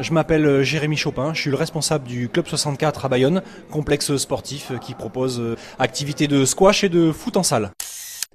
Je 0.00 0.12
m'appelle 0.12 0.46
euh, 0.46 0.62
Jérémy 0.62 0.96
Chopin, 0.96 1.34
je 1.34 1.40
suis 1.40 1.50
le 1.50 1.56
responsable 1.56 2.06
du 2.06 2.28
Club 2.28 2.46
64 2.46 3.04
à 3.04 3.08
Bayonne, 3.08 3.42
complexe 3.70 4.16
sportif 4.16 4.72
qui 4.80 4.94
propose 4.94 5.40
euh, 5.40 5.56
activités 5.80 6.28
de 6.28 6.44
squash 6.44 6.84
et 6.84 6.88
de 6.88 7.10
foot 7.10 7.36
en 7.36 7.42
salle. 7.42 7.72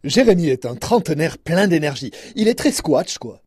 Jérémy 0.04 0.50
est 0.50 0.66
un 0.66 0.76
trentenaire 0.76 1.38
plein 1.38 1.68
d'énergie. 1.68 2.12
Il 2.36 2.50
est 2.50 2.56
très 2.56 2.74
squash, 2.74 3.18
quoi. 3.18 3.43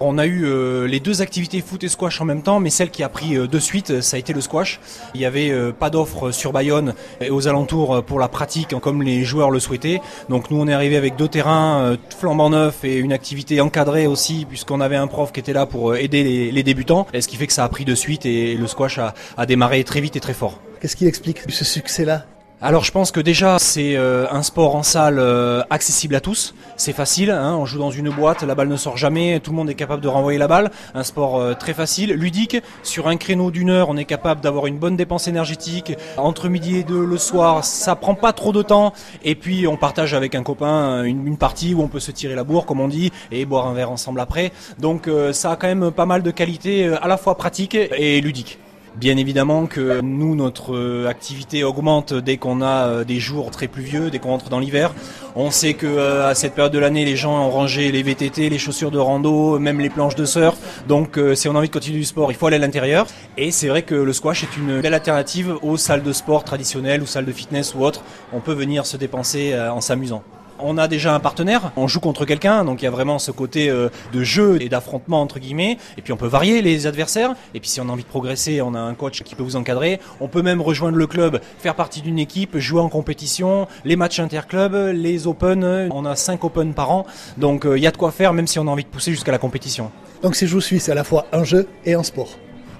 On 0.00 0.16
a 0.16 0.26
eu 0.26 0.44
euh, 0.44 0.86
les 0.86 1.00
deux 1.00 1.22
activités 1.22 1.60
foot 1.60 1.82
et 1.82 1.88
squash 1.88 2.20
en 2.20 2.24
même 2.24 2.42
temps, 2.42 2.60
mais 2.60 2.70
celle 2.70 2.90
qui 2.90 3.02
a 3.02 3.08
pris 3.08 3.36
euh, 3.36 3.48
de 3.48 3.58
suite, 3.58 4.00
ça 4.00 4.16
a 4.16 4.20
été 4.20 4.32
le 4.32 4.40
squash. 4.40 4.78
Il 5.14 5.18
n'y 5.18 5.26
avait 5.26 5.50
euh, 5.50 5.72
pas 5.72 5.90
d'offre 5.90 6.30
sur 6.30 6.52
Bayonne 6.52 6.94
et 7.20 7.30
aux 7.30 7.48
alentours 7.48 8.04
pour 8.04 8.20
la 8.20 8.28
pratique 8.28 8.78
comme 8.80 9.02
les 9.02 9.24
joueurs 9.24 9.50
le 9.50 9.58
souhaitaient. 9.58 10.00
Donc 10.28 10.50
nous 10.50 10.60
on 10.60 10.68
est 10.68 10.72
arrivé 10.72 10.96
avec 10.96 11.16
deux 11.16 11.26
terrains 11.26 11.96
flambant 12.16 12.50
neufs 12.50 12.84
et 12.84 12.96
une 12.96 13.12
activité 13.12 13.60
encadrée 13.60 14.06
aussi 14.06 14.46
puisqu'on 14.48 14.80
avait 14.80 14.96
un 14.96 15.08
prof 15.08 15.32
qui 15.32 15.40
était 15.40 15.52
là 15.52 15.66
pour 15.66 15.96
aider 15.96 16.50
les, 16.52 16.62
débutants. 16.62 17.06
Et 17.12 17.20
ce 17.20 17.26
qui 17.26 17.36
fait 17.36 17.48
que 17.48 17.52
ça 17.52 17.64
a 17.64 17.68
pris 17.68 17.84
de 17.84 17.94
suite 17.94 18.24
et 18.24 18.54
le 18.54 18.66
squash 18.68 18.98
a, 18.98 19.14
a 19.36 19.46
démarré 19.46 19.82
très 19.82 20.00
vite 20.00 20.14
et 20.14 20.20
très 20.20 20.34
fort. 20.34 20.60
Qu'est-ce 20.80 20.94
qui 20.94 21.06
explique 21.06 21.50
ce 21.50 21.64
succès-là? 21.64 22.24
Alors 22.60 22.82
je 22.82 22.90
pense 22.90 23.12
que 23.12 23.20
déjà 23.20 23.60
c'est 23.60 23.96
euh, 23.96 24.26
un 24.32 24.42
sport 24.42 24.74
en 24.74 24.82
salle 24.82 25.20
euh, 25.20 25.62
accessible 25.70 26.16
à 26.16 26.20
tous, 26.20 26.56
c'est 26.76 26.92
facile, 26.92 27.30
hein, 27.30 27.54
on 27.56 27.66
joue 27.66 27.78
dans 27.78 27.92
une 27.92 28.10
boîte, 28.10 28.42
la 28.42 28.56
balle 28.56 28.66
ne 28.66 28.76
sort 28.76 28.96
jamais, 28.96 29.38
tout 29.38 29.52
le 29.52 29.56
monde 29.56 29.70
est 29.70 29.76
capable 29.76 30.02
de 30.02 30.08
renvoyer 30.08 30.40
la 30.40 30.48
balle, 30.48 30.72
un 30.92 31.04
sport 31.04 31.38
euh, 31.38 31.54
très 31.54 31.72
facile, 31.72 32.14
ludique, 32.14 32.56
sur 32.82 33.06
un 33.06 33.16
créneau 33.16 33.52
d'une 33.52 33.70
heure 33.70 33.90
on 33.90 33.96
est 33.96 34.04
capable 34.04 34.40
d'avoir 34.40 34.66
une 34.66 34.76
bonne 34.76 34.96
dépense 34.96 35.28
énergétique, 35.28 35.96
entre 36.16 36.48
midi 36.48 36.78
et 36.78 36.82
deux 36.82 37.04
le 37.04 37.16
soir 37.16 37.64
ça 37.64 37.94
prend 37.94 38.16
pas 38.16 38.32
trop 38.32 38.50
de 38.50 38.62
temps, 38.62 38.92
et 39.22 39.36
puis 39.36 39.68
on 39.68 39.76
partage 39.76 40.12
avec 40.12 40.34
un 40.34 40.42
copain 40.42 41.04
une, 41.04 41.28
une 41.28 41.38
partie 41.38 41.74
où 41.74 41.82
on 41.82 41.88
peut 41.88 42.00
se 42.00 42.10
tirer 42.10 42.34
la 42.34 42.42
bourre 42.42 42.66
comme 42.66 42.80
on 42.80 42.88
dit, 42.88 43.12
et 43.30 43.44
boire 43.44 43.68
un 43.68 43.72
verre 43.72 43.92
ensemble 43.92 44.18
après, 44.18 44.50
donc 44.80 45.08
ça 45.30 45.52
a 45.52 45.56
quand 45.56 45.68
même 45.68 45.92
pas 45.92 46.06
mal 46.06 46.24
de 46.24 46.30
qualités 46.32 46.88
à 46.88 47.06
la 47.06 47.18
fois 47.18 47.36
pratiques 47.36 47.76
et 47.76 48.20
ludiques. 48.20 48.58
Bien 48.96 49.16
évidemment 49.16 49.66
que 49.66 50.00
nous, 50.00 50.34
notre 50.34 50.74
euh, 50.74 51.06
activité 51.08 51.62
augmente 51.62 52.14
dès 52.14 52.36
qu'on 52.36 52.60
a 52.62 52.86
euh, 52.86 53.04
des 53.04 53.20
jours 53.20 53.50
très 53.50 53.68
pluvieux, 53.68 54.10
dès 54.10 54.18
qu'on 54.18 54.30
rentre 54.30 54.48
dans 54.48 54.58
l'hiver. 54.58 54.92
On 55.36 55.50
sait 55.50 55.74
que 55.74 55.86
euh, 55.86 56.28
à 56.28 56.34
cette 56.34 56.54
période 56.54 56.72
de 56.72 56.78
l'année, 56.78 57.04
les 57.04 57.14
gens 57.14 57.46
ont 57.46 57.50
rangé 57.50 57.92
les 57.92 58.02
VTT, 58.02 58.48
les 58.48 58.58
chaussures 58.58 58.90
de 58.90 58.98
rando, 58.98 59.58
même 59.58 59.78
les 59.78 59.90
planches 59.90 60.16
de 60.16 60.24
surf. 60.24 60.56
Donc, 60.88 61.20
si 61.34 61.48
on 61.48 61.54
a 61.54 61.58
envie 61.58 61.68
de 61.68 61.72
continuer 61.72 61.98
du 61.98 62.04
sport, 62.04 62.32
il 62.32 62.34
faut 62.34 62.46
aller 62.46 62.56
à 62.56 62.60
l'intérieur. 62.60 63.06
Et 63.36 63.50
c'est 63.50 63.68
vrai 63.68 63.82
que 63.82 63.94
le 63.94 64.12
squash 64.12 64.42
est 64.42 64.56
une 64.56 64.80
belle 64.80 64.94
alternative 64.94 65.56
aux 65.62 65.76
salles 65.76 66.02
de 66.02 66.12
sport 66.12 66.42
traditionnelles 66.42 67.02
ou 67.02 67.06
salles 67.06 67.26
de 67.26 67.32
fitness 67.32 67.74
ou 67.74 67.84
autres. 67.84 68.02
On 68.32 68.40
peut 68.40 68.54
venir 68.54 68.86
se 68.86 68.96
dépenser 68.96 69.56
en 69.56 69.80
s'amusant. 69.80 70.22
On 70.60 70.76
a 70.76 70.88
déjà 70.88 71.14
un 71.14 71.20
partenaire, 71.20 71.72
on 71.76 71.86
joue 71.86 72.00
contre 72.00 72.24
quelqu'un, 72.24 72.64
donc 72.64 72.82
il 72.82 72.84
y 72.84 72.88
a 72.88 72.90
vraiment 72.90 73.18
ce 73.18 73.30
côté 73.30 73.70
euh, 73.70 73.88
de 74.12 74.24
jeu 74.24 74.60
et 74.60 74.68
d'affrontement 74.68 75.22
entre 75.22 75.38
guillemets. 75.38 75.78
Et 75.96 76.02
puis 76.02 76.12
on 76.12 76.16
peut 76.16 76.26
varier 76.26 76.62
les 76.62 76.86
adversaires. 76.86 77.34
Et 77.54 77.60
puis 77.60 77.68
si 77.68 77.80
on 77.80 77.88
a 77.88 77.92
envie 77.92 78.02
de 78.02 78.08
progresser, 78.08 78.60
on 78.60 78.74
a 78.74 78.80
un 78.80 78.94
coach 78.94 79.22
qui 79.22 79.34
peut 79.34 79.42
vous 79.42 79.56
encadrer. 79.56 80.00
On 80.20 80.28
peut 80.28 80.42
même 80.42 80.60
rejoindre 80.60 80.96
le 80.96 81.06
club, 81.06 81.40
faire 81.58 81.74
partie 81.74 82.02
d'une 82.02 82.18
équipe, 82.18 82.58
jouer 82.58 82.80
en 82.80 82.88
compétition, 82.88 83.68
les 83.84 83.96
matchs 83.96 84.20
interclubs, 84.20 84.92
les 84.94 85.26
open. 85.26 85.88
On 85.92 86.04
a 86.04 86.16
5 86.16 86.42
open 86.44 86.74
par 86.74 86.90
an, 86.90 87.06
donc 87.36 87.64
euh, 87.64 87.78
il 87.78 87.82
y 87.82 87.86
a 87.86 87.90
de 87.90 87.96
quoi 87.96 88.10
faire 88.10 88.32
même 88.32 88.46
si 88.46 88.58
on 88.58 88.66
a 88.66 88.70
envie 88.70 88.84
de 88.84 88.88
pousser 88.88 89.12
jusqu'à 89.12 89.32
la 89.32 89.38
compétition. 89.38 89.90
Donc 90.22 90.34
c'est 90.34 90.46
Joue 90.46 90.60
Suisse, 90.60 90.84
c'est 90.84 90.92
à 90.92 90.96
la 90.96 91.04
fois 91.04 91.26
un 91.32 91.44
jeu 91.44 91.68
et 91.84 91.94
un 91.94 92.02
sport. 92.02 92.30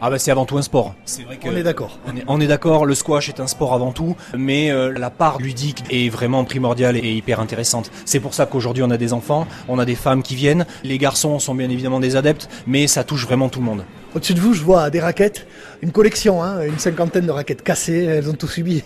Ah 0.01 0.11
bah 0.11 0.19
c'est 0.19 0.31
avant 0.31 0.45
tout 0.45 0.57
un 0.57 0.63
sport. 0.63 0.95
C'est 1.05 1.25
vrai 1.25 1.39
que 1.39 1.49
on 1.49 1.57
est 1.57 1.65
d'accord. 1.65 1.99
On 2.29 2.41
est, 2.41 2.47
d'accord, 2.47 2.87
le 2.87 2.95
squash 2.95 3.29
est 3.29 3.41
un 3.41 3.49
sport 3.49 3.75
avant 3.75 3.91
tout, 3.91 4.17
mais 4.37 4.71
euh, 4.71 4.97
la 4.97 5.11
part 5.11 5.39
ludique 5.39 5.83
est 5.91 6.09
vraiment 6.09 6.45
primordiale 6.45 6.97
et 6.97 7.13
hyper 7.13 7.41
intéressante. 7.41 7.91
C'est 8.05 8.21
pour 8.21 8.33
ça 8.33 8.47
qu'aujourd'hui 8.47 8.85
on 8.85 8.91
a 8.91 8.97
des 8.97 9.13
enfants, 9.13 9.49
on 9.67 9.79
a 9.81 9.85
des 9.85 9.97
femmes 9.97 10.23
qui 10.23 10.37
viennent, 10.37 10.67
les 10.85 10.99
garçons 10.99 11.41
sont 11.41 11.55
bien 11.55 11.69
évidemment 11.69 11.99
des 11.99 12.15
adeptes, 12.15 12.49
mais 12.69 12.87
ça 12.87 13.03
touche 13.03 13.27
vraiment 13.27 13.49
tout 13.49 13.59
le 13.59 13.67
monde. 13.67 13.85
Au-dessus 14.15 14.35
de 14.35 14.41
vous, 14.41 14.55
je 14.55 14.63
vois 14.63 14.89
des 14.89 15.01
raquettes, 15.01 15.47
une 15.83 15.91
collection, 15.91 16.43
hein, 16.43 16.63
une 16.63 16.79
cinquantaine 16.79 17.27
de 17.27 17.33
raquettes 17.33 17.63
cassées, 17.63 18.05
elles 18.05 18.31
ont 18.31 18.35
tout 18.35 18.49
subi. 18.49 18.85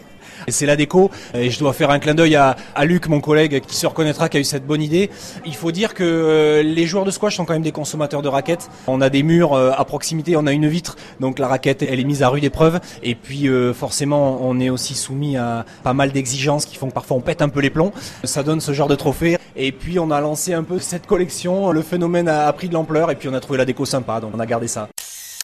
C'est 0.48 0.67
la 0.67 0.77
déco 0.77 1.11
et 1.34 1.51
je 1.51 1.59
dois 1.59 1.73
faire 1.73 1.91
un 1.91 1.98
clin 1.98 2.15
d'œil 2.15 2.37
à, 2.37 2.56
Luc, 2.84 3.09
mon 3.09 3.20
collègue, 3.20 3.61
qui 3.67 3.77
se 3.77 3.87
reconnaîtra, 3.87 4.28
qui 4.28 4.37
a 4.37 4.41
eu 4.41 4.44
cette 4.44 4.66
bonne 4.66 4.83
idée. 4.83 5.10
Il 5.47 5.55
faut 5.55 5.72
dire 5.72 5.94
que 5.94 6.03
euh, 6.03 6.62
les 6.62 6.87
joueurs 6.87 7.05
de 7.05 7.10
squash 7.10 7.37
sont 7.37 7.44
quand 7.44 7.53
même 7.53 7.62
des 7.62 7.72
consommateurs 7.72 8.22
de 8.22 8.28
raquettes. 8.28 8.71
On 8.87 9.00
a 9.00 9.09
des 9.09 9.22
murs 9.22 9.55
euh, 9.55 9.71
à 9.77 9.84
proximité, 9.84 10.37
on 10.37 10.47
a 10.47 10.53
une 10.53 10.69
vitre, 10.69 10.97
donc 11.21 11.38
la 11.38 11.49
raquette 11.49 11.82
elle 11.82 12.00
est 12.00 12.05
mise 12.05 12.22
à 12.22 12.28
rude 12.28 12.44
épreuve. 12.44 12.81
Et 13.03 13.15
puis 13.15 13.49
euh, 13.49 13.72
forcément 13.72 14.38
on 14.43 14.59
est 14.61 14.71
aussi 14.71 14.94
soumis 14.94 15.37
à 15.37 15.65
pas 15.82 15.93
mal 15.93 16.12
d'exigences 16.12 16.66
qui 16.66 16.77
font 16.77 16.88
que 16.88 16.94
parfois 16.94 17.16
on 17.16 17.21
pète 17.21 17.43
un 17.43 17.49
peu 17.49 17.61
les 17.61 17.71
plombs. 17.71 17.93
Ça 18.25 18.43
donne 18.43 18.61
ce 18.61 18.72
genre 18.72 18.88
de 18.88 18.97
trophée. 18.97 19.38
Et 19.55 19.72
puis 19.72 19.99
on 19.99 20.11
a 20.11 20.21
lancé 20.21 20.55
un 20.55 20.62
peu 20.62 20.78
cette 20.78 21.06
collection, 21.06 21.71
le 21.72 21.82
phénomène 21.82 22.28
a 22.28 22.53
pris 22.53 22.69
de 22.69 22.75
l'ampleur 22.75 23.11
et 23.11 23.16
puis 23.16 23.28
on 23.28 23.34
a 23.34 23.41
trouvé 23.41 23.59
la 23.59 23.65
déco 23.65 23.84
sympa, 23.84 24.21
donc 24.21 24.32
on 24.34 24.41
a 24.41 24.47
gardé 24.47 24.66
ça. 24.66 24.88